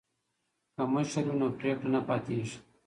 [0.75, 2.57] که مشر وي نو پریکړه نه پاتې کیږي.